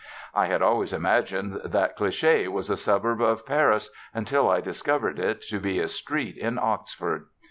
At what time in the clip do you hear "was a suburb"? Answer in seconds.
2.47-3.21